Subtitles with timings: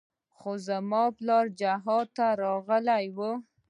[0.37, 3.19] خو زما پلار جهاد ته راغلى و.